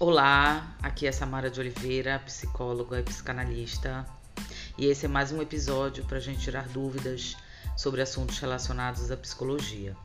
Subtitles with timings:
[0.00, 4.06] Olá, aqui é Samara de Oliveira, psicóloga e psicanalista,
[4.78, 7.36] e esse é mais um episódio para a gente tirar dúvidas
[7.76, 9.96] sobre assuntos relacionados à psicologia.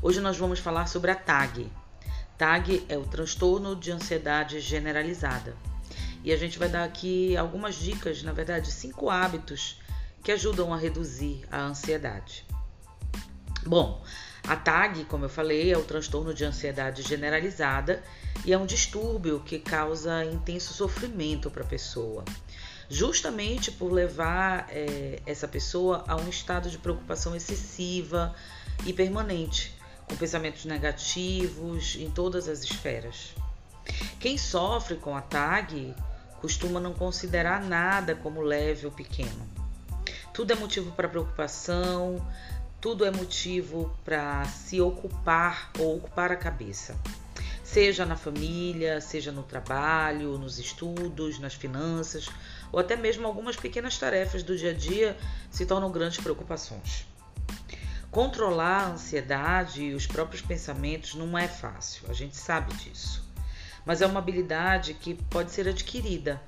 [0.00, 1.68] Hoje nós vamos falar sobre a TAG.
[2.38, 5.56] TAG é o transtorno de ansiedade generalizada.
[6.22, 9.80] E a gente vai dar aqui algumas dicas, na verdade, cinco hábitos
[10.22, 12.46] que ajudam a reduzir a ansiedade.
[13.66, 14.00] Bom,
[14.46, 18.02] a TAG, como eu falei, é o transtorno de ansiedade generalizada
[18.44, 22.24] e é um distúrbio que causa intenso sofrimento para a pessoa,
[22.88, 28.34] justamente por levar é, essa pessoa a um estado de preocupação excessiva
[28.86, 33.34] e permanente, com pensamentos negativos em todas as esferas.
[34.18, 35.94] Quem sofre com a TAG
[36.40, 39.46] costuma não considerar nada como leve ou pequeno.
[40.32, 42.24] Tudo é motivo para preocupação,
[42.80, 46.96] tudo é motivo para se ocupar ou ocupar a cabeça.
[47.64, 52.28] Seja na família, seja no trabalho, nos estudos, nas finanças,
[52.72, 55.16] ou até mesmo algumas pequenas tarefas do dia a dia
[55.50, 57.06] se tornam grandes preocupações.
[58.10, 63.22] Controlar a ansiedade e os próprios pensamentos não é fácil, a gente sabe disso.
[63.84, 66.40] Mas é uma habilidade que pode ser adquirida.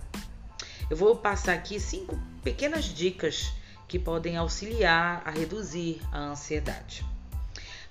[0.88, 3.52] Eu vou passar aqui cinco pequenas dicas
[3.91, 7.05] que podem auxiliar a reduzir a ansiedade.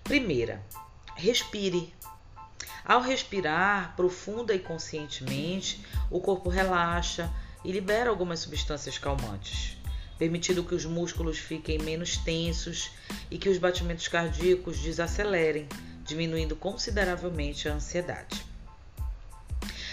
[0.01, 0.63] Primeira,
[1.13, 1.93] respire.
[2.85, 7.29] Ao respirar profunda e conscientemente, o corpo relaxa
[7.65, 9.77] e libera algumas substâncias calmantes,
[10.17, 12.91] permitindo que os músculos fiquem menos tensos
[13.29, 15.67] e que os batimentos cardíacos desacelerem,
[16.05, 18.41] diminuindo consideravelmente a ansiedade.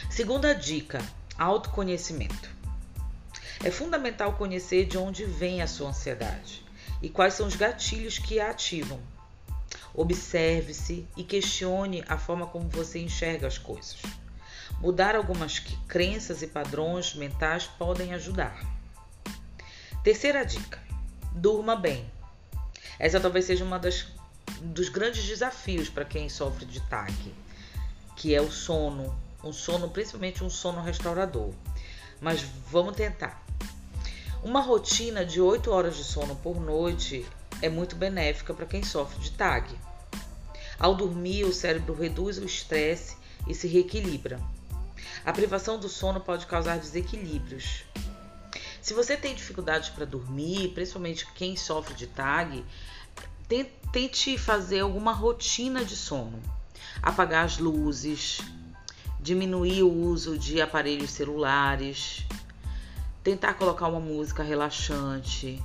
[0.09, 1.05] Segunda dica:
[1.37, 2.56] autoconhecimento.
[3.65, 6.65] É fundamental conhecer de onde vem a sua ansiedade
[7.01, 9.01] e quais são os gatilhos que a ativam.
[9.95, 13.97] Observe-se e questione a forma como você enxerga as coisas.
[14.81, 15.59] Mudar algumas
[15.89, 18.61] crenças e padrões mentais podem ajudar.
[20.05, 20.79] Terceira dica:
[21.33, 22.05] durma bem.
[22.99, 24.07] Essa talvez seja uma das
[24.61, 27.35] dos grandes desafios para quem sofre de TAG,
[28.17, 31.53] que é o sono, um sono, principalmente um sono restaurador.
[32.21, 33.46] Mas vamos tentar.
[34.47, 37.27] Uma rotina de 8 horas de sono por noite
[37.61, 39.77] é muito benéfica para quem sofre de TAG.
[40.79, 43.17] Ao dormir, o cérebro reduz o estresse
[43.49, 44.41] e se reequilibra.
[45.25, 47.83] A privação do sono pode causar desequilíbrios.
[48.81, 52.65] Se você tem dificuldades para dormir, principalmente quem sofre de TAG,
[53.91, 56.41] tente fazer alguma rotina de sono.
[57.03, 58.39] Apagar as luzes,
[59.19, 62.25] diminuir o uso de aparelhos celulares,
[63.27, 65.61] tentar colocar uma música relaxante,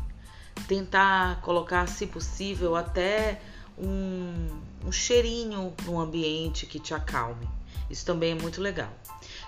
[0.68, 3.40] tentar colocar, se possível, até
[3.78, 4.50] um,
[4.84, 7.48] um cheirinho no ambiente que te acalme.
[7.88, 8.90] Isso também é muito legal.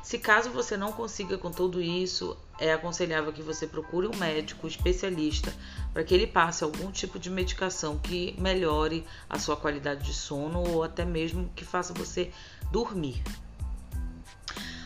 [0.04, 4.68] Se caso você não consiga com tudo isso, é aconselhável que você procure um médico
[4.68, 5.52] especialista
[5.92, 10.60] para que ele passe algum tipo de medicação que melhore a sua qualidade de sono
[10.60, 12.32] ou até mesmo que faça você
[12.72, 13.24] dormir.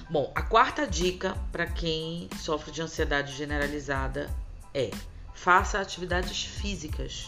[0.10, 4.30] Bom, a quarta dica para quem sofre de ansiedade generalizada
[4.74, 4.90] é:
[5.34, 7.28] faça atividades físicas.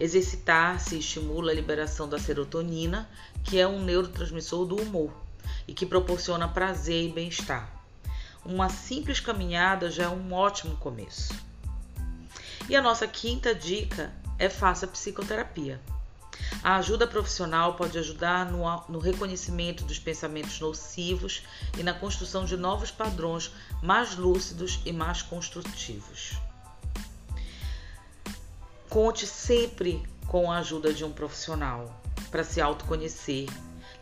[0.00, 3.08] Exercitar-se estimula a liberação da serotonina,
[3.44, 5.12] que é um neurotransmissor do humor
[5.68, 7.70] e que proporciona prazer e bem-estar.
[8.44, 11.32] Uma simples caminhada já é um ótimo começo.
[12.68, 15.80] E a nossa quinta dica é faça psicoterapia.
[16.62, 21.42] A ajuda profissional pode ajudar no, no, reconhecimento dos pensamentos nocivos
[21.78, 23.50] e na construção de novos padrões
[23.82, 26.38] mais lúcidos e mais construtivos.
[28.88, 33.48] Conte sempre com a ajuda de um profissional para se autoconhecer,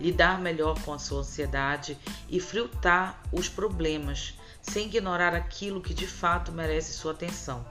[0.01, 6.07] lidar melhor com a sua ansiedade e filtrar os problemas, sem ignorar aquilo que de
[6.07, 7.65] fato merece sua atenção,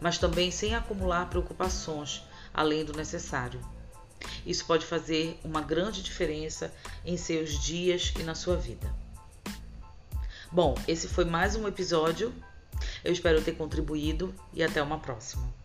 [0.00, 2.24] mas também sem acumular preocupações
[2.54, 3.60] além do necessário.
[4.44, 6.72] Isso pode fazer uma grande diferença
[7.04, 8.92] em seus dias e na sua vida.
[10.50, 12.32] Bom, esse foi mais um episódio.
[13.04, 15.61] Eu espero ter contribuído e até uma próxima.